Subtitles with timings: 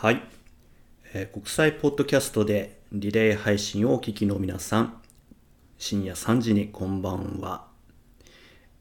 [0.00, 0.22] はい、
[1.12, 5.02] えー国際ポッドキャストでリレー配信をお聞きの皆さん、
[5.76, 7.64] 深夜3時にこんばんは。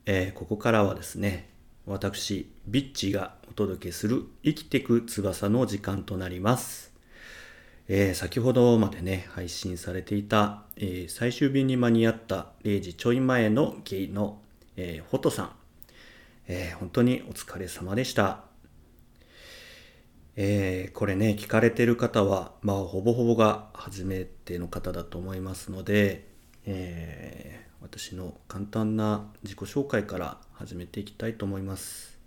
[0.06, 1.50] えーここからはですね、
[1.88, 6.94] 私、ビッチがお届けする生きてく翼の時間となります。
[7.88, 14.40] えー先ほどまでね、配信されていた、えー最終日に間に合った0時ちょい前のゲイの、
[14.76, 15.52] えー、フォトさん、
[16.48, 18.47] えー本当にお疲れ様でした。
[20.40, 26.28] えーこれね、聞かれてる方は、まあ、ほぼほぼが初めての方だと思いますので、
[26.66, 32.20] えー私の簡単な自己紹介から始めていきたいと思います。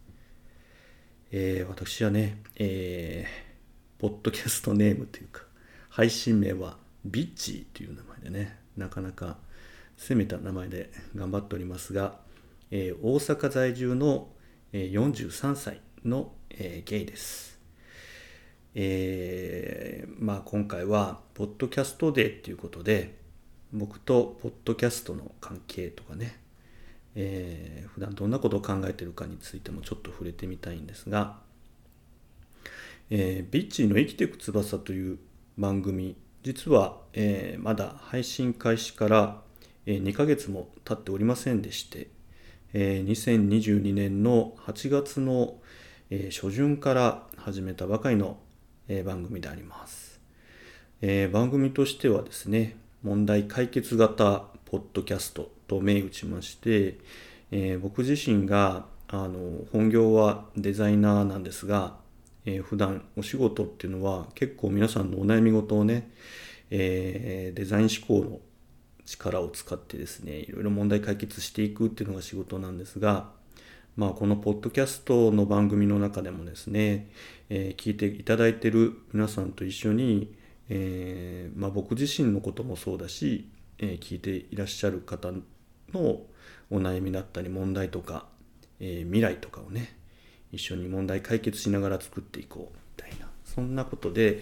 [1.30, 5.42] えー私はね、えーポッドキャストネームというか、
[5.88, 9.36] 配信名はビッチーという名前でね、なかなか
[9.96, 12.16] 攻めた名前で頑張っておりますが、
[12.72, 14.30] えー大阪在住の、
[14.72, 17.59] え43歳の、えーゲイです。
[18.74, 23.16] えーまあ今回は、ポッドキャストデーっていうことで、
[23.72, 26.40] 僕とポッドキャストの関係とかね、
[27.14, 31.38] えー普段どんなことを考えてるかについてもちょっと触れてみたいんですが、
[33.10, 35.18] えービッチーの生きていく翼という
[35.58, 39.42] 番組、実は、えーまだ配信開始から、
[39.86, 42.08] え2ヶ月も経っておりませんでして、
[42.72, 45.56] えー2022年の8月の、
[46.10, 48.38] えー初旬から始めたばかりの、
[48.92, 50.20] え番組であります。
[51.00, 56.98] えー番組としてはですね、問題解決型ポッドキャストと銘打ちまして、
[57.52, 61.94] えー僕自身があの本業はデザイナーなんですが、
[62.44, 66.10] えー普段お仕事っていうのは結構皆さんのお悩み事をね、
[66.70, 68.40] えーデザイン思考の
[69.06, 73.38] 力を使ってですね、いろいろ問題解決していくっていうのが仕事なんですが、
[74.00, 77.10] まあ、このポッドキャストの番組の中でもですね、
[77.50, 80.34] えー聞いていただいている皆さんと一緒に、
[80.70, 85.42] えーまあ、僕自身のこともそうだし、えー聞いていらっしゃる方の
[85.92, 88.24] お悩みだったり問題とか、
[88.78, 89.94] えー未来とかをね
[90.50, 94.40] 一緒に問題解決しながら作っていこうみたいなそんなことで、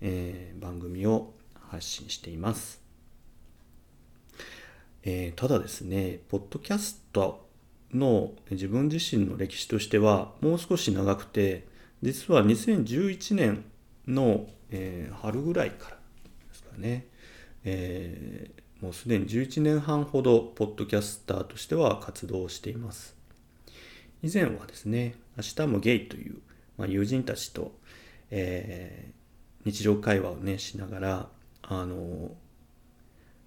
[0.00, 1.34] えー番組を
[1.68, 2.80] 発信しています。
[5.02, 7.43] えーただですね、ポッドキャスト
[7.96, 11.66] の自分自身の歴史としてはもう少し長くて、
[12.02, 13.64] 実は2011年
[14.06, 17.06] の、えー春ぐらいからですかね、
[17.64, 23.16] えーもうすでに11年半ほどポッドキャスターとしては活動しています。
[24.22, 26.38] 以前はですね、明日もゲイという、
[26.76, 27.72] まあ、友人たちと、
[28.30, 29.24] えー
[29.64, 31.28] 日常会話をね、しながら、
[31.62, 32.32] あの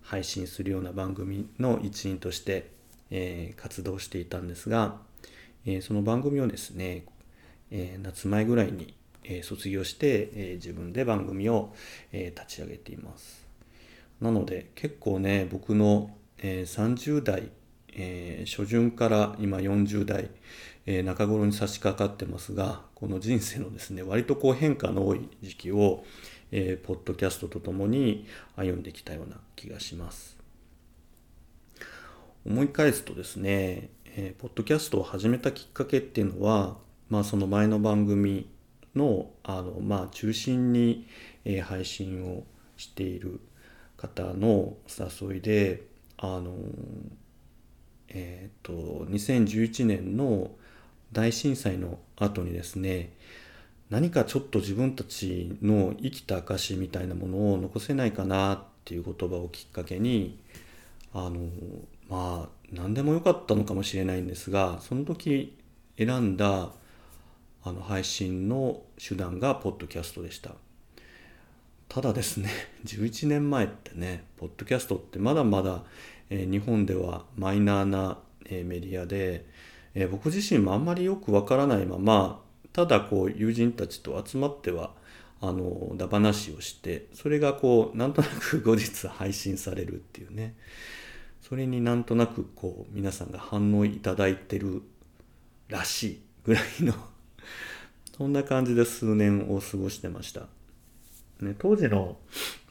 [0.02, 2.72] 配信するような番組の一員として、
[3.12, 4.98] えー活動していたんですが、
[5.66, 7.06] えーその番組をですね、
[7.72, 11.74] えー夏前ぐらいに、え卒業して、え自分で番組を、
[12.12, 13.46] え立ち上げています。
[14.22, 17.50] なので結構ね僕の、えー30代、
[17.94, 20.30] え初旬から今40代、
[20.86, 26.06] え中頃に差し掛かってますがこの人生のですね割とこう変化の多い時期を、
[26.52, 28.26] えーポッドキャストとともに
[28.56, 30.37] 歩んできたような気がします。
[32.48, 36.78] 思い返すとですね、えーポッドキャストを始めたきっかけっていうのは、
[37.10, 38.50] まあ、その前の番組
[38.96, 41.08] のあの、まあ、中心に、
[41.44, 42.44] えー配信を
[42.78, 43.42] している
[43.98, 45.84] 方の誘いで
[46.18, 46.56] あの
[48.08, 50.52] えっ、と2011年の
[51.12, 53.12] 大震災の後にですね
[53.90, 60.40] 何かちょっと自分たちの生きた証みたいなものを残せないかなっていう言葉をきっかけに
[61.14, 61.50] あの
[62.10, 65.58] まあ何でもよかったのかもしれないんですがその時
[65.98, 66.70] 選んだ
[67.64, 70.52] あの配信の手段がポッドキャストでした。
[71.90, 72.50] ただですね
[72.86, 75.84] 11年前ってねポッドキャストってまだまだ、
[76.30, 79.46] えー日本ではマイナーな、えーメディアで、
[79.94, 82.42] えー僕自身もあんまりよくわからないまま
[82.74, 84.94] ただこう友人たちと集まっては
[85.40, 90.56] あのだ話をしてそれがこうなんとなく後日配信されるっていうね。
[91.48, 94.82] それになんとなくこう皆さんが反応いただいてる
[95.70, 96.94] らしいぐらいの
[98.18, 100.48] そんな感じで数年を過ごしてました。
[101.40, 102.18] ね、当時の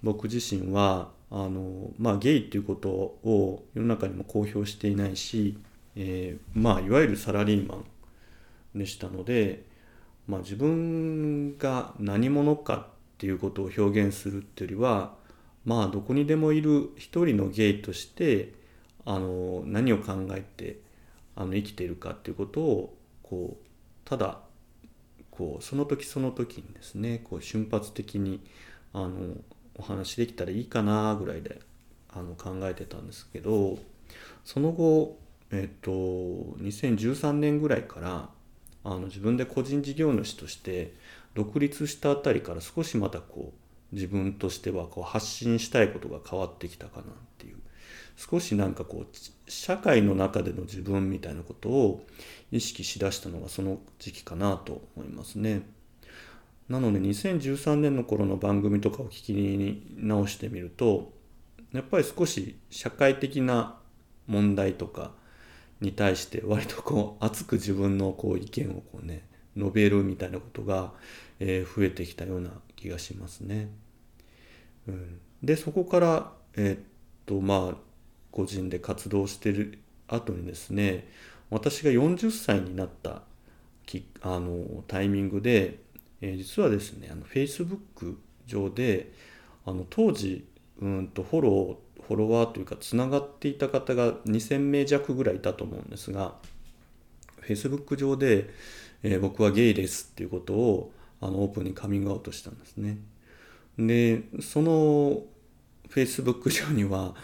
[0.02, 5.56] 僕自身はあの、まあ、ゲイっていうことを世の中にも公表していないし、
[5.94, 7.76] えーまあ、いわゆるサラリーマ
[8.74, 9.64] ンでしたので、
[10.26, 15.16] まあ、自分が何者かっていうことを表現するっていうよりは
[15.64, 18.65] まあどこにでもいる一人のゲイとして
[19.06, 20.80] あの何を考えて
[21.34, 23.66] あの生きているかっていうことをこう
[24.04, 24.40] ただ
[25.30, 28.40] こうその時その時にですねこう瞬発的に
[28.92, 29.36] あの
[29.76, 31.60] お話できたらいいかなぐらいで
[32.12, 33.78] あの考えてたんですけど
[34.44, 35.18] その後、
[35.50, 38.30] えっと、2013年ぐらいから
[38.84, 40.94] あの自分で個人事業主として
[41.34, 43.52] 独立したあたりから少しまたこ
[43.92, 47.04] う自分としてはこう発信したいことが変わってきたかなっ
[47.38, 47.56] ていう
[48.16, 52.06] 少しなんかこう社会の中での自分みたいなことを
[52.50, 55.62] 意識しだしたのがその時期かなと思いますね。
[56.68, 61.12] なので2013年の頃の番組とかを聞き直してみると
[61.72, 63.76] やっぱり少し社会的な
[64.26, 65.12] 問題とか
[65.80, 70.92] に対して割とこう熱く自分のこう意見をこうね述べるみたいなことが、
[71.38, 73.68] え、増えてきたような気がしますね。
[74.86, 76.80] うん、でそこからえー、っ
[77.26, 77.76] とまあ
[78.36, 79.78] 個人で活動してる
[80.08, 81.08] 後にですね
[81.48, 83.22] 私が40歳になった
[83.86, 85.78] きあのタイミングで、
[86.20, 88.16] えー、実はですねあの Facebook
[88.46, 89.10] 上で
[89.64, 90.44] あの当時
[90.82, 96.34] うんとフォローフォロワーというかつながっていた方が2,000名弱ぐらいいたと思うんですが
[97.40, 98.50] Facebook 上で、
[99.02, 100.92] えー、僕はゲイですっていうことを
[101.22, 102.98] あのオープンにカミングアウトしたんですね。
[103.78, 105.22] でその
[105.88, 107.14] Facebook 上には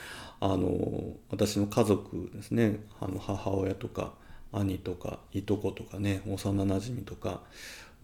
[0.44, 2.81] あの私の家族ですね。
[3.00, 4.12] あの母親とか
[4.50, 7.43] 兄とかいとことかね幼なじみとか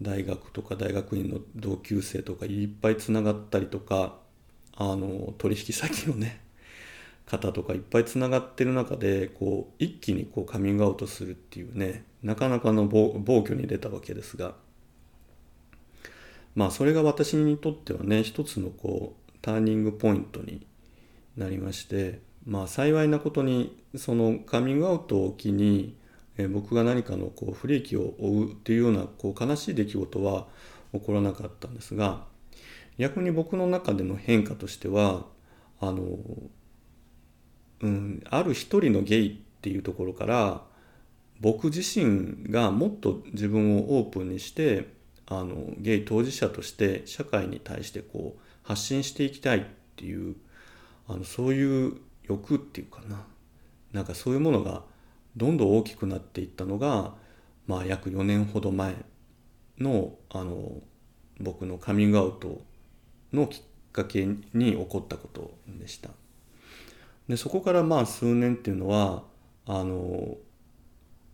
[0.01, 4.19] 大学とか大学院の同級生とかいっぱいつながったりとか
[4.77, 6.39] あの取引先のね
[7.27, 14.55] 方とかいっぱいつながってる中でこう一気にこうカミングアウトするっていうねなかなかの暴挙に出たわけですが。
[16.55, 20.65] まあそれが私にとってはね一つのこうターニングポイントに
[21.35, 25.95] なりましてまあ幸いなことにそのカミングアウトを機に、
[26.37, 30.47] え僕が何かのこう不利益を負うっていうようなこう悲しい出来事は
[30.93, 32.23] 起こらなかったんですが
[32.97, 35.25] 逆に僕の中での変化としては
[35.81, 36.01] あの
[37.81, 40.61] うん、ある一人のゲイっていうところから
[41.39, 44.93] 僕自身がもっと自分をオープンにして
[45.27, 49.63] あのゲイ当事者として社会に対してこう発信していきたいっ
[49.95, 50.35] ていう
[51.07, 51.97] あのそういう
[52.29, 53.25] 欲っていうかな
[53.91, 54.83] なんかそういうものが
[55.35, 57.13] どんどん大きくなっていったのが、
[57.67, 58.95] まあ、約4年ほど前
[59.79, 60.73] のあの
[61.39, 62.61] 僕のカミングアウト
[63.31, 63.61] のきっ
[63.93, 66.09] かけに起こったことでした。
[67.29, 69.23] でそこからまあ数年っていうのは
[69.65, 70.35] あの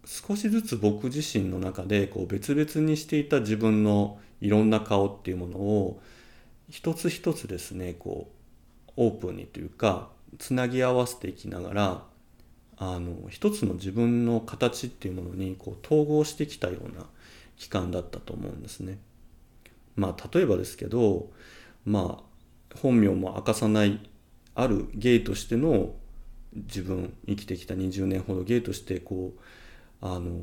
[0.06, 6.02] 少しずつ僕自身の中でこう別々にしていた自分のいろんな顔っていうものを
[6.70, 8.30] 一つ一つですねこ
[8.90, 10.10] うオープンにというか
[10.40, 12.04] つなぎ合わせていきながら
[12.78, 17.06] あの一つの自分の形っていうものにこう統合してきたような
[17.58, 19.00] 期間だったと思うんですね。
[19.96, 21.32] まあ例えばですけど
[21.86, 24.00] まあ本名も明かさない
[24.56, 25.94] あるゲイとしての
[26.54, 30.42] 自分生きてきた20年ほどゲイとしてこうあの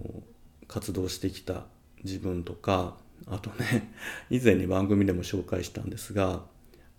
[0.69, 1.65] 活動してきた
[2.05, 2.97] 自分とか
[3.27, 3.93] あとね
[4.31, 6.45] 以前に番組でも紹介したんですが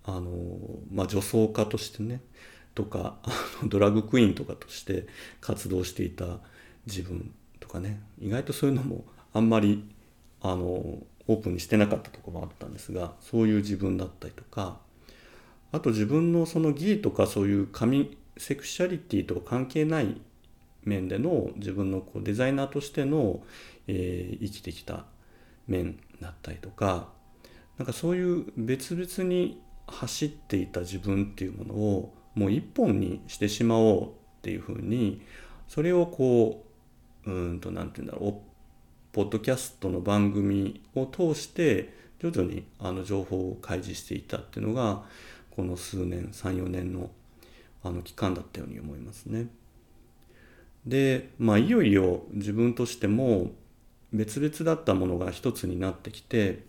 [0.04, 0.32] あの、
[0.92, 2.22] まあ、女装家としてね
[2.76, 3.18] とか
[3.64, 5.08] ドラッグクイーンとかとして
[5.42, 6.40] 活動していた
[6.86, 8.02] 自分とかね。
[8.20, 9.84] 意外とそういうのもあんまり
[10.42, 14.78] あのオープンにしてなかったとこもあったんですがそういう自分だったりとか
[15.72, 20.22] あと自分のその義とかそういう神セクシャリティと関係ない
[20.84, 23.42] 面での自分のこうデザイナーとしての、
[23.88, 25.06] えー、生きてきた
[25.68, 27.08] 面だったりとか
[27.78, 34.10] なんかそういう別々に走っていた自分っていうものをもう一本にしてしまおうっ
[34.42, 35.22] ていうふうに
[35.68, 36.66] それをこ
[37.26, 38.34] ううんと何て言うんだろう
[39.14, 45.04] ポッドキャストの番組を通して徐々にあの情報を開示していたっていうのが
[45.52, 47.10] この数年34年の
[47.86, 49.48] あの期間だったように思いますね。
[50.86, 53.52] でまあいよいよ自分としても
[54.14, 56.64] 別々だったものが一つになってきて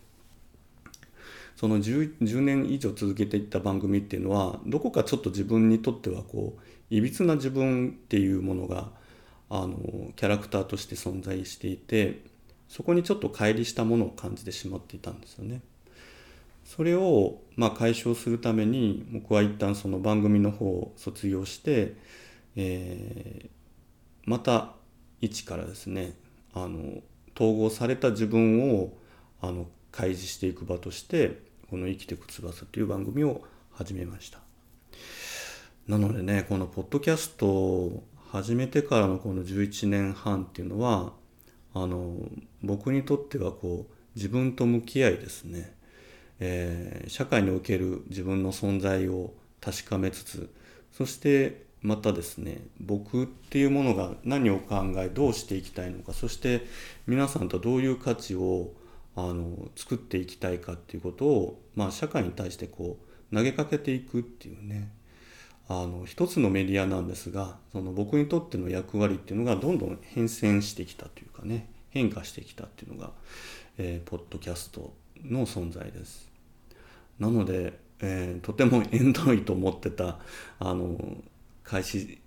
[1.57, 8.91] その 10, 10年以上続けていった番組っていうのはどこかちょっと自分にとってはこういびつな自分っていうものが
[9.51, 9.77] あの
[10.17, 12.23] キャラクターとして存在していて
[12.69, 15.61] そこにちょっと乖離したものを感じてしまっていたんですよね。
[16.65, 21.95] それをまあ解消するために僕は一旦その番組の方を卒業して、
[22.57, 23.49] えー、
[24.25, 24.73] また
[25.21, 26.15] 一からですね
[26.55, 27.03] あの
[27.37, 28.95] 統合された自分を
[29.41, 31.39] あの開示していく場として
[31.71, 34.41] この「生きてく翼」という番組を始めました。
[35.87, 41.13] なのでねこのポッドキャストを始めてからのこの11年半っていうのは
[41.75, 42.17] あの
[42.63, 45.77] 僕にとってはこう自分と向き合いですね、
[46.41, 50.53] えー、社会における自分の存在を確かめつつ
[50.91, 56.67] そしてまたですね僕っていうものが何を考えどうしていきたいのかそして
[57.07, 58.73] 皆さんとどういう価値を
[59.17, 62.99] あの作っていきたいかっていうことを、まあ、社会に対してこ
[63.33, 64.91] う投げかけていくっていうね
[65.69, 73.13] あの一つのメディアなんですがその僕にとっての役割っていうのがどんどん変遷してきたというかね変化してきたっていうのが、
[73.79, 74.93] えー、ポッドキャスト
[75.25, 76.29] の存在です。
[77.21, 80.19] なので、えー、とても縁遠いと思ってた
[80.59, 80.99] あの
[81.63, 82.21] 開始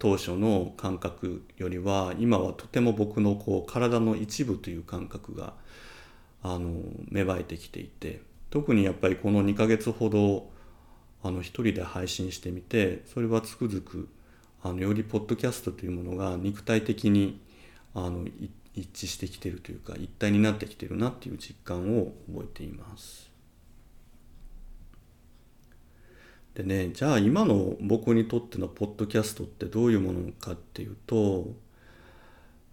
[0.00, 5.52] 当初の感覚よりは今はとても僕のこう体の一部という感覚が
[6.42, 6.70] あの
[7.10, 10.48] 芽生えてきていて特にやっぱりこの2ヶ月ほど
[11.22, 14.08] あの一人で配信してみてそれはつくづく
[14.62, 17.38] あのよりポッドキャストというものが肉体的に
[17.94, 18.26] あの
[18.74, 23.29] 一致してきてるというか一体になってきてるなっていう実感を覚えています。
[26.54, 31.46] でねじゃあ今の僕にとってのポッドキャストってどういうものかっていうと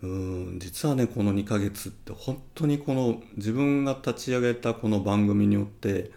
[0.02, 6.12] うん実はねこの2ヶ月って本当にこの自分が立ち上げたこの番組によって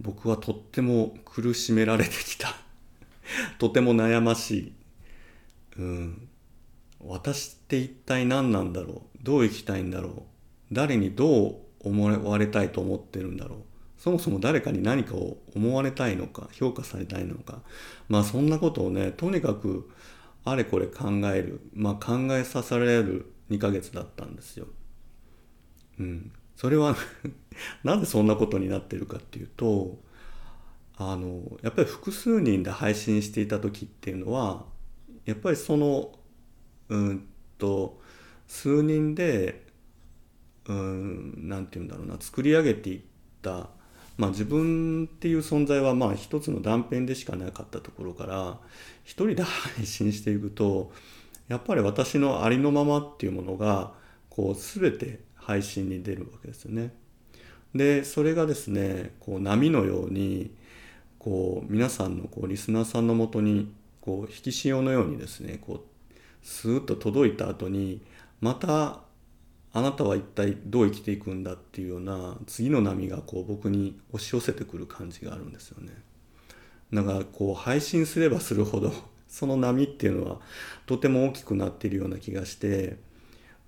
[0.00, 2.54] 僕はとっても苦しめられてきた。
[3.58, 4.72] とても悩ましい、
[5.78, 6.28] うん、
[7.00, 9.24] 私って一体何なんだろう？
[9.24, 10.22] どう生きたいんだろう？
[10.72, 13.58] 誰にどう思われたいと思ってるんだろう？
[13.98, 17.62] そもそも誰かに何かを思われたいのか評価されたいのか。
[18.08, 19.90] まあそんなことをねとにかく
[20.44, 21.60] あれこれ考える。
[21.74, 24.66] まあ考えさせられる2ヶ月だったんですよ。
[25.98, 26.96] うん、それは
[27.84, 29.98] なぜそんなことになってるかっていうと
[30.96, 34.66] あのやっぱり複数人で配信していた時っていうのは
[35.24, 36.18] やっぱりその
[36.88, 37.26] うん
[37.58, 38.00] と
[38.46, 39.66] 数人で
[40.66, 43.00] うんなんて言うんだろうな作り上げていっ
[43.42, 43.70] た
[44.16, 48.58] まあ、自分っていう存在はまあ一つの断片でしかなかったところから
[49.04, 50.90] 一人で配信していくと
[51.48, 53.92] やっぱり私のありのままっていうものが
[54.30, 56.92] こう全て配信に出るわけですよね。
[57.74, 60.50] でそれがですねこう波のように
[61.18, 63.70] こう皆さんのこうリスナーさんのもとに
[64.00, 68.00] こう引き潮のようにですねこうスーッと届いた後に
[68.40, 69.00] また
[69.76, 75.92] あなたは一体どう生きていくんだっていうような次の波がこう僕に押し寄せてくる感じがあるんですよね。
[76.94, 78.90] だからこう配信すればするほど
[79.28, 80.40] その波っていうのは
[80.86, 82.96] とても大きくなっているような気がして、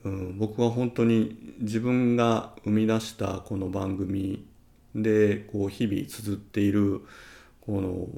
[0.02, 4.46] うん、僕は本当に自分が生み出したこの番組
[4.94, 7.02] でこう日々綴っている
[7.60, 8.08] この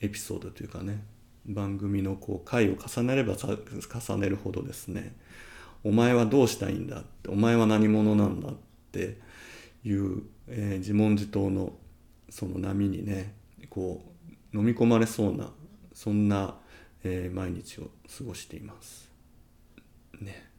[0.00, 1.04] エピソードというかね
[1.46, 5.14] 番組のこう回を重ねれば重ねるほどですね
[5.86, 8.54] お前はどうしたいんだってお前は何者なんだっ
[8.90, 9.18] て
[9.84, 11.74] いう、えー、自問自答の
[12.28, 13.34] その波にね
[13.70, 14.02] こ
[14.52, 15.52] う飲み込まれそうな
[15.94, 16.56] そんな、
[17.04, 17.84] えー、毎日を
[18.18, 19.08] 過ごしています。
[20.20, 20.50] ね。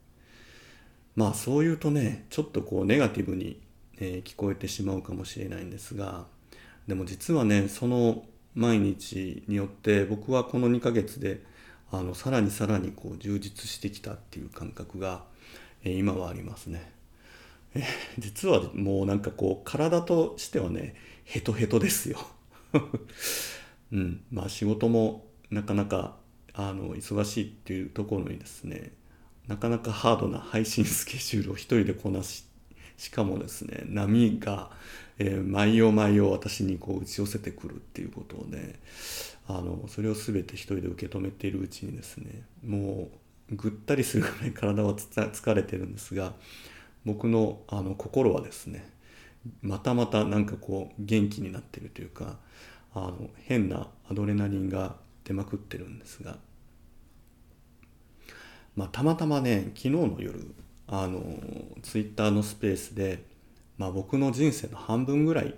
[1.18, 3.60] まあそう言うとねちょっとこうネガティブに、
[4.00, 6.26] えー、聞こえてしまうかもしれないんですが
[6.88, 8.24] でも実はねその
[8.56, 11.42] 毎日によって僕はこの2ヶ月で
[11.92, 15.24] あのさらにさらにこう充実してきたっていう感覚が、
[15.84, 16.92] え、今はありますね。
[17.76, 17.84] え、
[18.18, 22.20] 実はもうなんかこう体としてはねヘトヘトですよ。
[23.92, 26.18] うん、まあ仕事もなかなか
[26.54, 28.92] あの忙しいっていうところにですね
[29.48, 32.46] なかなかハードな配信スケジュールを一人でこなし
[32.98, 34.72] しかもですね波が、
[35.20, 38.76] えー、毎夜毎夜私にこう打ち寄せてくるっていうことをね
[39.48, 43.10] あのそれを全て一人で受け止めているうちにですねも
[43.52, 46.34] うぐったりするぐらい体は 疲れてるんですが
[47.06, 48.90] 僕のあの心はですね
[49.62, 52.38] またまたなんかこう元気になってるというか
[52.94, 56.38] あの変なアドレナリンが出まくってるんですが、
[58.76, 60.54] まあ、たまたまね昨日の夜
[60.88, 61.22] あの
[61.82, 63.24] ツイッターのスペースで、
[63.78, 65.56] まあ、僕の人生の半分ぐらい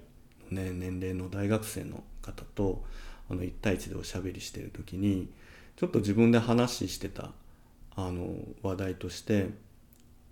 [0.52, 2.84] の、ね、年齢の大学生の方と
[3.30, 5.30] あの1対1でおしゃべりしてる時に
[5.76, 7.32] ちょっと自分で話してた
[7.96, 8.28] あの
[8.62, 9.50] 話題として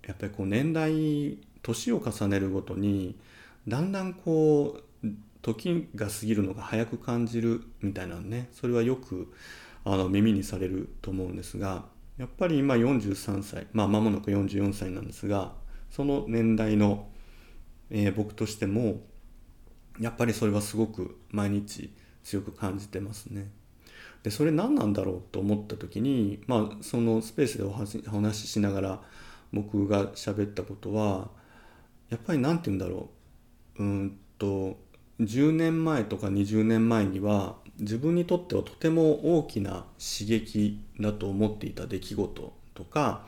[0.06, 3.18] やっぱりこう年代年を重ねるごとに
[3.68, 5.08] だんだんこう
[5.42, 9.34] 時が過ぎるのが早く感じるみたいなねそれはよく
[9.86, 11.86] あの耳にされると思うんですが
[12.18, 15.54] やっぱり今43歳まあ間もなく44歳なんですが
[15.92, 17.08] その年代の、
[17.90, 19.02] えー、僕としても
[20.00, 21.92] やっぱりそれはすごく毎日
[22.24, 23.50] 強く感じてますね。
[24.24, 29.02] でそれ何なんだろうと思った時にまあそのスペースでお話ししながら
[29.54, 31.30] 僕が喋ったことは
[32.10, 33.10] やっぱり何て言うんだろ
[33.80, 34.78] ううんと
[35.20, 43.26] 10年前とか20年前には自分にとってはとても大きな刺激だと思っていた出来事とか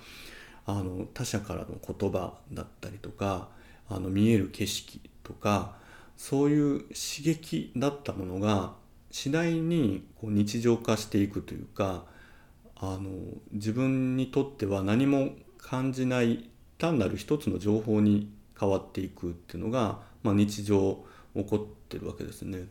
[0.65, 3.49] あの他者からの言葉だったりとか
[3.89, 5.75] あの見える景色とか
[6.17, 8.73] そういう刺激だったものが
[9.11, 12.05] 次第にこう日常化していくというか
[12.75, 13.09] あの
[13.51, 21.03] 自分にとっては何も感じない単なる一つの情報に変わっていくっていうのが、まあ、日常
[21.35, 22.67] 起こってるわけですね。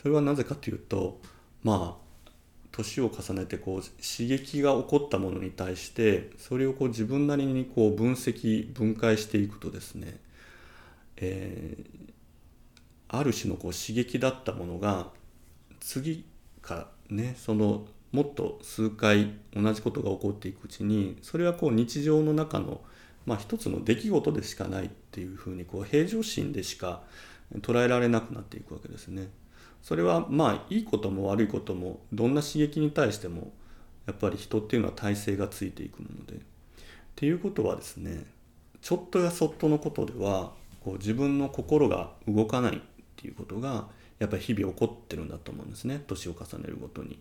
[0.00, 1.20] それはなぜかというと
[1.62, 2.08] まあ
[2.70, 10.20] 年を重ねてこう刺激が起こったものに対してそれをこう自分なりにこう分析分解していくとですね、
[11.20, 12.12] えー、
[13.08, 15.08] ある種のこう刺激だったものが
[15.80, 16.24] 次
[16.62, 22.80] かねそのもっと数回同じことが起こっていくうちにそれはこう日常の中の、
[23.26, 27.02] まあ、一つの出来事でしかないっていうふうにこう平常心でしか
[27.60, 29.28] 捉えられなくなっていくわけですね。
[29.82, 33.52] それはまあいいことも悪いこともどんな刺激に対しても
[34.06, 36.34] やっぱり人っていうのは体制がついていくもので。
[36.34, 36.40] っ
[37.20, 38.26] ていうことはですね
[38.80, 40.52] ちょっとやそっとのことでは
[40.88, 42.80] こう自分の心が動かないっ
[43.16, 47.18] ていうことがやっぱり日々起こってるんだと思うんですね年を重ねるごとに。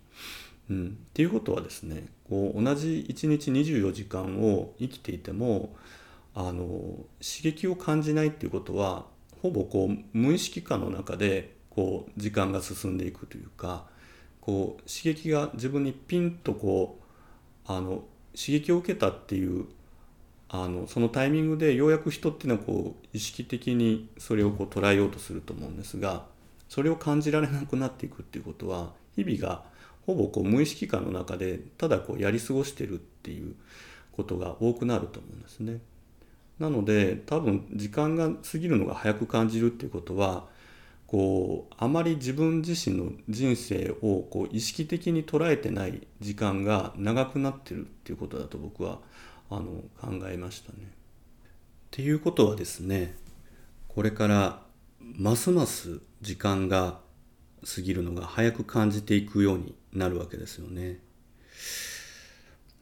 [0.69, 5.75] うん、っていうことはですねこう同じ1日24時間を生きていても
[6.33, 6.63] あの
[7.19, 9.05] 刺激を感じないっていうことは
[9.41, 13.85] ほぼこう無意識化の中でこう時間が進んでいくというか
[14.39, 19.67] こう刺激が自分にピンとこうあの刺激を受けたっていう
[20.49, 26.25] あのそのタイミングでようやく人っていうのはこう意識的にそれをこう捉えようとすると思うんですが
[26.69, 29.63] それを感じられなくなっていくっていうことは日々が
[30.05, 33.55] ほぼこう無意識感の中でただこうやり過ごしてるっていう
[34.13, 35.79] ことが多くなると思うんですね。
[36.59, 40.47] なので多分時間が過ぎるのが早く感じるっていうことは
[41.05, 48.99] こうあまり自分自身の人生をこう意識的に捉えてない時間が長くなってるっていうことだと僕は思
[49.49, 50.77] あの考えましたね。
[50.79, 53.15] っていうことはですね
[53.87, 54.61] これから
[54.99, 56.99] ますます時間が
[57.65, 60.99] 過ぎるのが早く感じていくようになるわけですよね。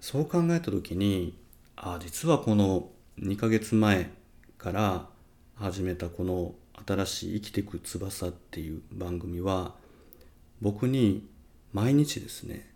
[0.01, 1.38] そう考えた時に
[1.75, 4.10] あ実はこの2ヶ月前
[4.58, 5.08] から
[5.56, 6.54] 始めたこの
[6.86, 9.73] 新しい生きていく翼っていう番組は
[10.62, 11.28] 僕に
[11.73, 12.69] 毎日ですね、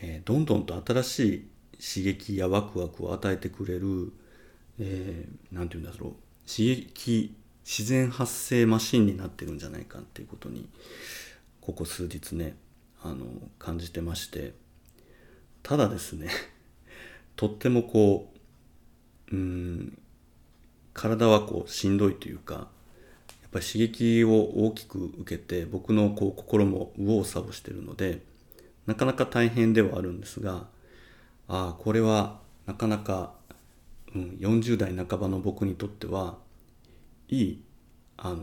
[0.00, 1.48] えー、どんどんと新しい
[1.84, 4.12] 刺激やワクワクを与えてくれる、
[4.78, 6.12] えー、て言うんだろう。
[6.48, 10.68] 刺激自然発生マシンになってるんじゃないかっていうことに
[11.60, 12.56] ここ数日ね
[13.02, 13.26] あの
[13.58, 14.54] 感じてまして。
[15.64, 16.28] ただですね
[17.36, 18.30] とってもこ
[19.32, 19.98] ううん
[20.92, 28.20] 体はこうしんどいというかやっぱり刺激を大きく受けて僕のこう心も右往左往してるので
[28.86, 30.68] なかなか大変ではあるんですが
[31.48, 33.34] ああこれはなかなか、
[34.14, 36.36] うん、40代半ばの僕にとっては
[37.28, 37.62] いい
[38.16, 38.36] あの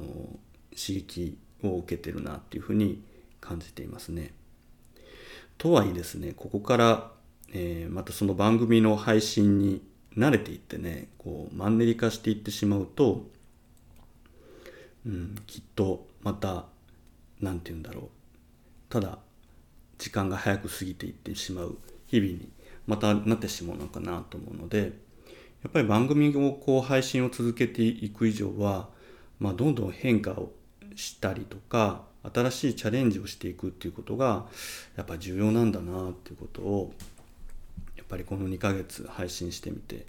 [0.72, 3.04] 刺激を受けてるなっていうふうに
[3.40, 4.34] 感じていますね。
[5.58, 7.12] とはいえですねここから、
[7.54, 9.82] えー、またその番組の配信に
[10.18, 13.28] 慣れていってねこうマンネリ化していってしまうと、
[15.06, 16.66] うん、きっとまた
[17.40, 18.10] 何て言うんだろう
[18.90, 19.20] ただ
[20.00, 22.50] 時間が早く過ぎていってしまう日々に
[22.88, 24.92] またなってしまうのかなと思うので
[25.64, 28.90] やっぱり番組をこう配信を続けていく以上は、
[29.40, 30.52] まあ、どんどん変化を
[30.96, 34.46] したりとか新しいチャレンジをしていくっていうことが
[34.96, 36.94] やっぱ重要なんだなっていうことを
[37.96, 40.06] やっぱりこの2ヶ月配信してみて、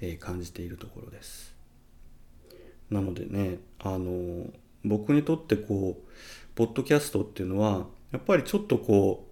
[0.00, 1.54] えー、感じているところです。
[2.90, 4.46] なのでねあの
[4.84, 6.08] 僕にとってこう
[6.54, 9.26] ポッドキャストっていうのはやっぱりちょっとこ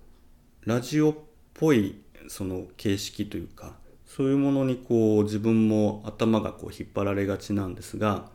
[0.65, 1.15] うラジオっ
[1.55, 3.75] ぽいその形式というか
[4.07, 8.31] そういうものにこう自分も頭がこう引っ張られがちなんですが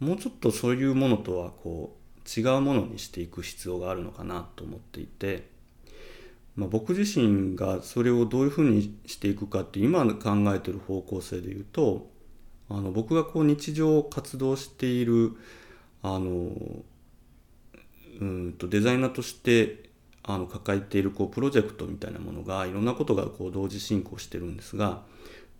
[0.00, 5.48] もうちょっとそういうものとはこう違うものにしていく必要があるのかなと思っていて、
[6.56, 12.10] まあ、僕自身がそれをどういうふうにしていくかって今考えてる方向性で言うと
[12.68, 15.32] あの僕がこう日常活動している
[16.02, 16.50] あの
[18.20, 19.87] うんとデザイナーとして
[20.34, 25.02] あの抱えているこうプロジェクトみたいなものがいろんなことがこう同時進行してるんですが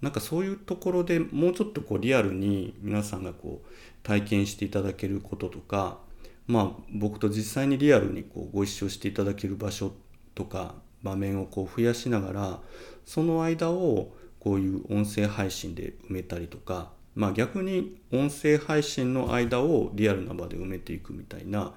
[0.03, 3.67] なんかそういうところでもうちょっとこうリアルに皆さんがこう
[4.03, 5.99] 体験していただけることとか
[6.47, 9.93] まあ僕と実際にリアルにこうご一緒していただける場所
[10.35, 12.61] とか場面をこう増やしながら
[13.05, 21.73] その間をこういう音声配信で埋めたりとかまあ逆に音声配信の間をリアルな場で埋めていくみたいな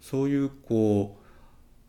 [0.00, 1.25] そういうこう、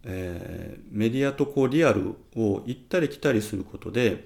[0.09, 4.25] えー、メディアとこうリアルを行ったり来たりすることで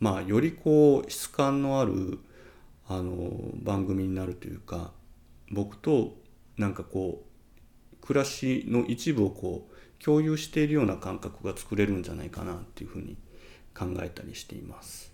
[0.00, 2.18] まあよりこう質感のある
[2.88, 4.90] あの番組になるというか
[5.52, 6.16] 僕と
[6.58, 13.16] なんかこう暮らしの一部をこう共有しているような感覚が作れるんじゃないかなっていうふうに
[13.72, 15.12] 考えたりしています。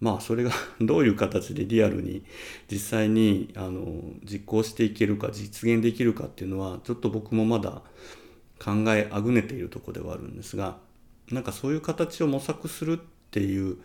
[0.00, 2.24] まあそれが どういう形でリアルに
[2.70, 3.84] 実際にあの
[4.24, 7.82] 実行していけるか実現できるかっていうのはちょっと僕もまだ
[8.58, 10.78] 考えあぐねているとこではあるんですが
[11.30, 13.78] なんかそういう形を模索するっていう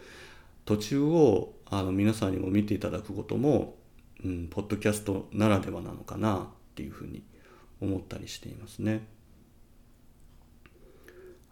[0.66, 3.76] 途中をあの皆さんにも見ていただくことも、
[4.24, 7.24] うん、ポッドキャストならではなのかなっていうふうに
[7.82, 9.06] 思ったりしていますね。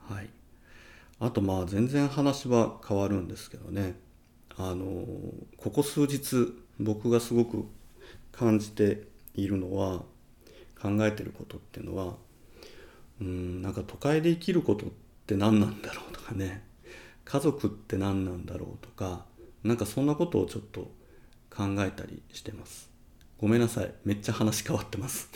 [0.09, 0.29] はい、
[1.19, 3.95] あとまあ全然話は変わるんですけどね
[4.57, 5.05] あの
[5.57, 7.65] ここ数日僕がすごく
[8.31, 9.03] 感じて
[9.35, 10.03] いるのは
[10.81, 12.15] 考えてることっていうのは
[13.21, 14.89] うんなんか都会で生きることっ
[15.27, 16.63] て何なんだろうとかね。
[17.23, 19.25] 家族って何なんだろうとか
[19.63, 20.91] なんかそんなことをちょっと
[21.49, 22.89] 考えたりしてます。
[23.37, 23.93] ごめんなさい。
[24.03, 25.29] めっちゃ話変わってます。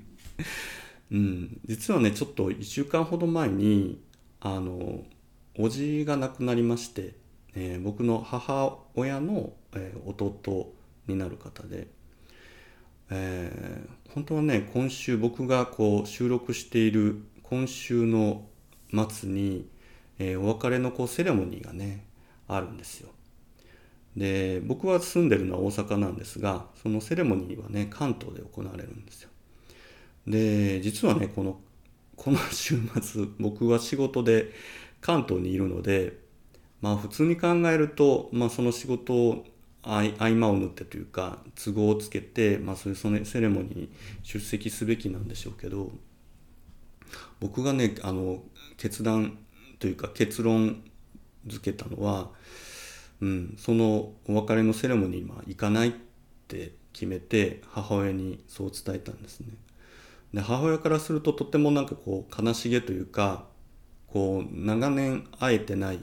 [1.12, 1.60] うん。
[1.66, 4.00] 実はねちょっと1週間ほど前に
[4.40, 5.04] あの
[5.58, 7.14] おじが亡くなりまして、
[7.54, 10.74] えー、僕の母親の、えー、弟
[11.06, 11.88] になる方で、
[13.14, 18.46] えー、本当はね今週僕がこう収録している今週の
[19.10, 19.68] 末に、
[20.18, 22.06] えお別れのこうセレモニーがね
[22.48, 23.10] あるんですよ。
[24.16, 29.30] で僕は住んでるのは大阪なんですがそのセレモニーはね関東で行われるんですよ
[30.26, 31.58] で実はねこの
[32.16, 34.52] この週末僕は仕事で
[35.00, 36.18] 関東にいるので
[36.82, 39.44] まあ普通に考えると、まあ、その仕事
[39.82, 43.92] 合間を縫ってというか都合をつけて、まあ、そういうそのセレモニーに
[44.22, 45.90] 出席すべきなんでしょうけど
[47.40, 48.42] 僕がねあの
[48.76, 49.38] 決断
[49.78, 50.82] というか結論
[51.46, 52.30] 付けたのは
[53.22, 55.92] うん、そのお別れのセレモニーに行かないっ
[56.48, 59.46] て決めて母親にそう伝えたんですね。
[60.34, 63.44] で母親からするととてもなんかこう悲しげというか
[64.08, 66.00] こう長年会えてない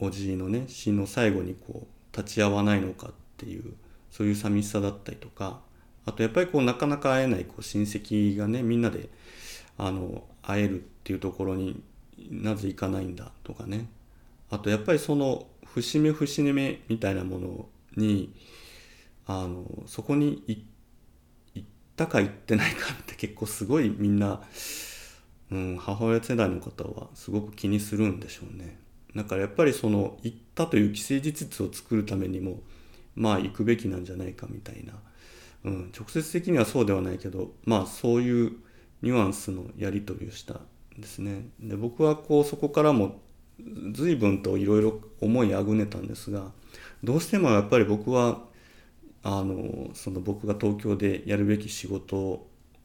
[0.00, 3.74] おじいのね死の最後にこう立ち会わないのかっていう
[4.10, 5.60] そういう寂しさだったりとか
[6.06, 9.08] あとやっぱりこうなかなか会えないこう親戚がねみんなで
[9.76, 11.82] あの会えるっていうところに
[12.30, 13.88] なぜ行かないんだとかね
[14.50, 18.32] あとやっぱりその節目節目みたいなものに
[19.26, 20.58] あのそこに行
[21.60, 21.64] っ
[21.96, 24.40] たか行ってないかって結構すごいみんな、
[25.50, 28.83] うん、母親世代の方はすごく気にするんでしょうね。
[29.14, 32.60] だからやっぱりその行ったという既成事実を作るためにも
[33.14, 34.94] まあ行くべきなんじゃないかみたいな、
[35.64, 38.52] うん、直接的にはそうではないけどまあそういう
[39.02, 40.60] ニュアンスのやり取りをしたん
[40.98, 41.46] ですね。
[41.60, 43.20] で僕はこうそこからも
[43.92, 46.50] 随分といろいろ思いあぐねたんですが
[47.04, 48.42] どうしてもやっぱり僕は
[49.22, 52.16] あのその僕が東京でやるべき仕事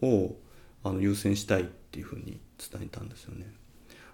[0.02, 0.36] を
[0.84, 3.48] あの優先したいっていうふうに伝えたんですよね。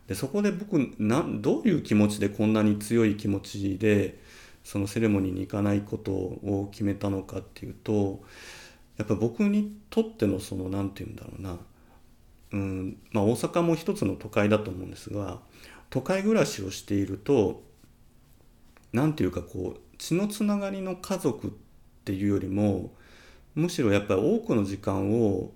[0.08, 4.20] でそこで僕などういう気持ちでこんなに強い気持ちで
[4.64, 8.24] そのセレモニーに行かないことを決めたのかっていうと
[8.98, 11.58] やっぱ僕にとってのその何て言うんだろうな。
[12.52, 15.40] うんまあ大阪も一つの都会だと思うんですが
[15.90, 17.64] 都会暮らしをしていると
[18.94, 21.52] 何て言うかこう血のつながりの家族っ
[22.06, 22.94] ていうよりも
[23.56, 25.52] むしろやっぱり多くの時間を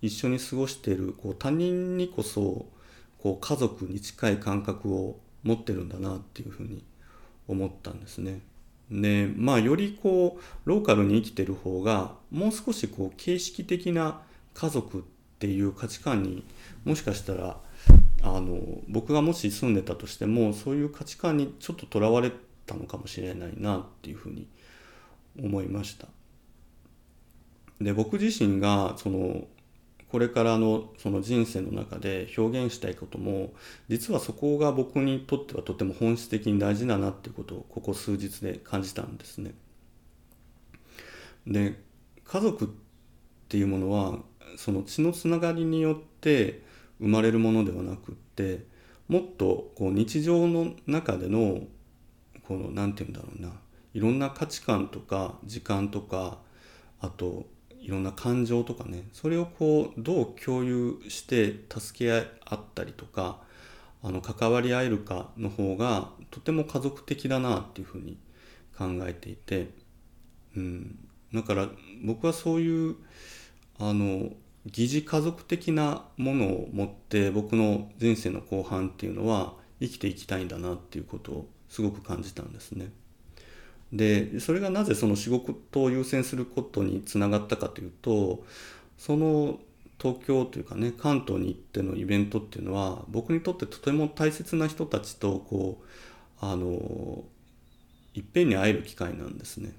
[0.00, 2.66] 一緒に過ごしているこう他人にこそ
[3.18, 6.84] こう家族に近い感覚を持ってるんだなっていうふうに
[7.46, 8.40] 思ったんですね。
[8.90, 14.22] でまあよりこうローカルに生きてる方がもう少しこう形式的な
[14.54, 15.02] 家族っ
[15.38, 16.44] ていう価値観に
[16.84, 17.58] もしかしたら
[18.22, 22.32] あの僕がもし住んでたとしてもそういう価値観にちょっととらわれ
[22.66, 24.48] たのかもしれないなっていうふうに
[25.38, 26.08] 思いました。
[27.80, 29.44] で僕自身がその
[30.10, 33.52] これからのその人生の中で表現したいことも
[33.88, 39.54] 実はそこが僕にとってはとても本質的に大事だなっていうことをここ数日で感じたんですね。
[41.46, 41.80] で
[42.24, 42.68] 家族っ
[43.48, 44.18] ていうものは
[44.56, 46.62] その血のつながりによって
[47.00, 48.64] 生まれるものではなくって
[49.08, 51.60] もっとこう日常の中での
[52.46, 53.52] この何て言うんだろうな
[53.94, 56.38] いろんな価値観とか時間とか
[57.00, 57.46] あと
[57.88, 63.40] いろんな感情とかねそれをこうどう共有して助け合ったりとか
[64.02, 68.18] あの関わり合えるかの方がとても家族的だなっていうふうに
[68.76, 69.70] 考えていて
[70.56, 70.98] うん、
[71.32, 71.68] だから
[72.04, 72.96] 僕はそういう
[73.78, 74.30] あの
[74.66, 82.90] 疑似家族的なものを持って僕の人生の後半っていうのは生きていきたいんだなっていうことをすごく感じたんですね。
[83.92, 88.44] でそれがなぜその仕事を優先することにつながったかというと
[88.98, 89.58] その
[90.00, 95.84] 東京というかね関東に行ってのイベントっていうのは僕にとってとても大切な人たちとこう
[96.40, 97.24] あの
[98.14, 99.72] いっぺんに会える機会なんですね。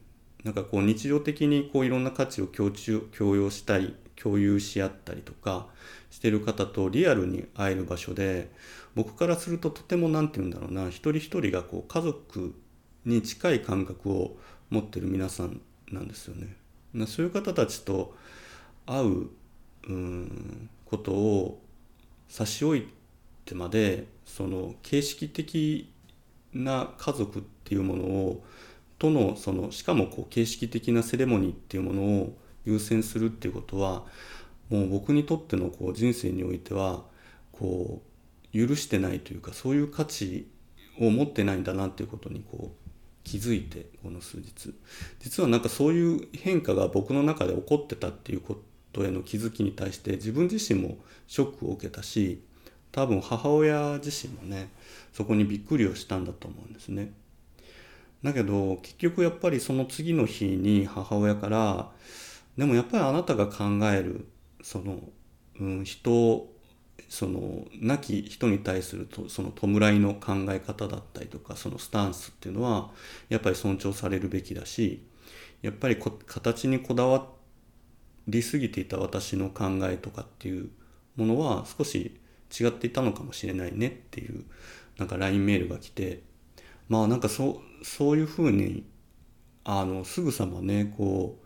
[0.43, 5.67] なんかこう日常的にこういろんな価値を共有共有したり共有し合ったりとか
[6.09, 8.49] してる方とリアルに会える場所で
[8.95, 12.55] 僕からするととても何て言うんだろうな一人一人がこう家族
[13.05, 14.37] に近い感覚を
[14.69, 16.55] 持ってる皆さんなんですよね。
[17.05, 18.15] そういう方たちと
[18.85, 19.27] 会う
[19.87, 21.61] うんことを
[22.27, 22.87] 差し置い
[23.45, 25.91] てまでその形式的
[26.53, 28.43] な家族っていうものを
[28.97, 34.03] とのそのしかもこう形式的なセレモニーっていうものを優先するっていうことは
[34.69, 37.03] もう僕にとってのこう人生においては
[37.51, 38.01] こ
[38.53, 40.47] う許してないというかそういう価値
[40.99, 42.78] を持ってないんだなっていうことにこう
[43.29, 44.73] 気づいてこの数日
[45.19, 48.59] 実はなんかそういう変化が僕の中で起こってたっていうこ
[48.91, 52.41] とへの気づきに対して自分自身もショックを受けたし
[52.91, 54.71] 多分母親自身もね
[55.13, 57.13] そこにびっくりをしたんだと思うんですね。
[58.23, 61.91] だけど結局やっぱりその次の日に母親から
[62.57, 63.63] でもやっぱりあなたが考
[63.93, 64.27] える
[64.63, 64.99] その、
[65.59, 66.49] うん、人
[67.09, 72.91] その亡き人に対するとその弔いの考え方だったりとかそのスタンスっていうのは
[73.29, 75.03] やっぱり尊重されるべきだし
[75.63, 77.27] やっぱり形にこだわ
[78.27, 80.69] りすぎていた私の考えとかっていう
[81.15, 82.15] ものは少し
[82.57, 84.45] 違っていたのかもしれないねっていう
[84.97, 86.21] なんか LINE メールが来て
[86.87, 88.85] まあなんかそそういうふうに
[89.63, 91.45] あのすぐさまねこう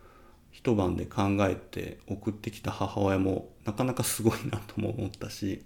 [0.50, 5.62] 一晩で考えて送ってきた母親もなかなかすごいなとも思ったし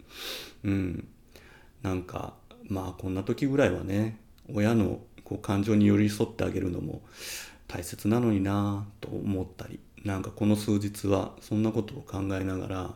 [0.65, 1.09] うん。
[1.83, 2.35] なんか
[2.69, 4.19] まあこんな時ぐらいはね
[4.53, 7.03] 親のこう感情に寄り添ってあげるのも
[7.69, 12.95] 大切なのになと思ったりなんかこの数日はそんなことを考えながら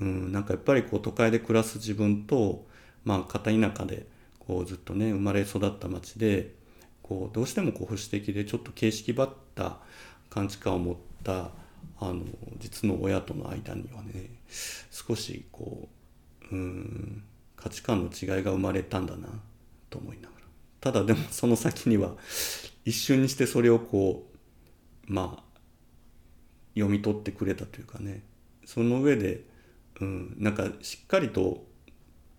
[0.00, 0.32] うん。
[0.32, 2.66] なんかやっぱりこう都会で暮らす自分と
[3.04, 4.06] まあ片田舎で
[4.38, 6.52] こうずっとね生まれ育った町で
[7.02, 9.76] こうどうしてもこう保守的でちょっと形式ばった
[10.30, 11.50] 感知観を持った
[11.98, 12.24] あの
[12.58, 14.30] 実の親との間にはね
[14.90, 15.88] 少しこ
[16.50, 17.24] ううん
[17.56, 19.28] 価値観の違いが生まれたんだな
[19.90, 20.44] と思いながら。
[20.80, 22.12] ただでもその先には
[22.84, 24.26] 一瞬にしてそれをこ
[25.08, 25.42] うまあ
[26.74, 28.22] 読み取ってくれたというかね。
[28.66, 29.44] その上で、
[30.00, 31.66] うん、なんかしっかりと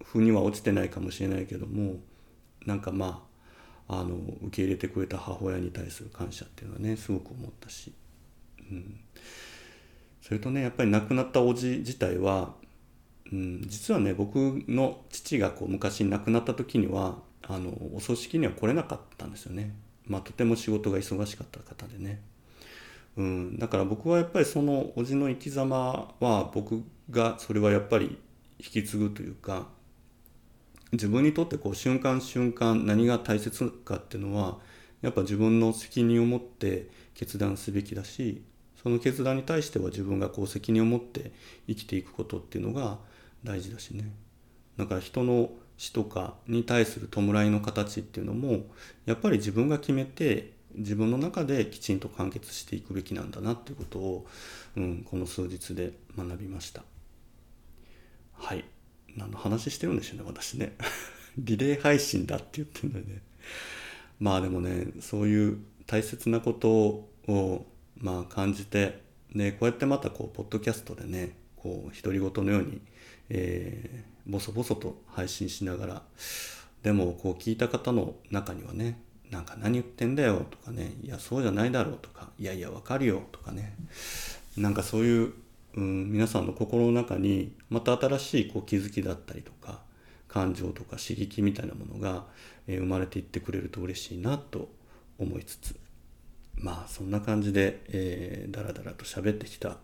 [0.04, 1.98] 腑には落ちてないかもしれないけども
[2.66, 3.28] なんかま
[3.88, 7.94] ああの受け入れてくれた母親に対する感謝っていうのはねすごく思ったし、
[8.72, 9.00] うん、
[10.26, 12.56] それとねやっぱり亡くなった叔父自体は、
[13.32, 14.36] うん、実はね僕
[14.68, 19.76] の父がこう昔亡くなった時にはあのお葬式には来れなかったんですよね。
[20.08, 22.22] まあ、とても仕事が忙しかった方でね。
[23.18, 28.18] うん、だから僕はやっぱりその叔父の生き様は僕がそれはやっぱり
[28.58, 29.68] 引き継ぐというか
[30.92, 34.58] 自分にとってこう瞬間瞬間何が大切かっていうのは
[35.04, 38.42] やっぱ自分の責任を持って決断すべきだし
[38.86, 41.32] その決断に対しては自分がこう責任を持って
[41.68, 43.00] 生きていくことっていうのが
[43.44, 44.12] 大事だしね。
[44.78, 48.68] だから人の死とかに対する弔いの形っていうのも
[49.08, 54.28] やっぱり自分が決めて自分の中できちんと完結していくべきなんだなっていうことを、
[54.78, 56.84] うん、この数日で学びました。
[58.34, 58.66] はい。
[59.18, 60.76] 何の話してるんでしょうね私ね。
[61.40, 63.24] リレー配信だって言ってるのでね。
[64.20, 66.70] まあでもねそういう大切なこと
[67.28, 67.66] を
[67.98, 69.02] まあ感じて
[69.34, 72.82] ねこうやってまたこうポッドキャストでねこう独り言のように、
[73.30, 76.02] えー、ボソボソと配信しながら
[76.84, 79.00] でもこう聞いた方の中にはね
[79.32, 83.76] なんか何言ってんだよとかねいやそうじゃないだろうとかいやいやわかるよとかね
[84.56, 85.34] なんかそういう
[85.76, 89.82] うん、皆さんの心の中にまた新しいこう気づきだったりとか
[90.28, 92.26] 感情とか刺激みたいなものが、
[92.68, 94.70] 生まれていってくれると嬉しいなと
[95.20, 95.76] 思いつつ
[96.58, 99.78] まあそんな感じで、えー、だらだらと喋ってきた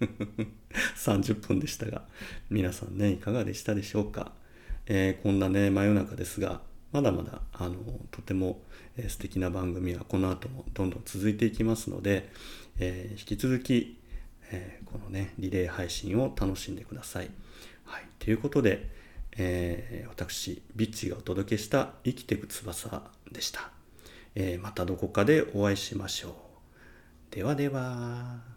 [0.96, 2.06] 30分でしたが
[2.50, 4.32] 皆さんねいかがでしたでしょうか、
[4.86, 7.76] えー、こんなね真夜中ですがまだまだあの
[8.10, 8.62] とても、
[8.96, 12.30] えー、素敵な番組はこの後もどんどん続いていきますので、
[12.78, 13.98] えー、引き続き
[14.50, 17.30] えー、このね、リレー配信を楽しんでください。
[17.84, 18.04] はい。
[18.18, 18.88] ということで、
[19.36, 23.75] えー、私、ビッチがお届けした生きてく翼でした。
[24.36, 27.34] えー、またどこかでお会いしましょう。
[27.34, 28.55] ではでは。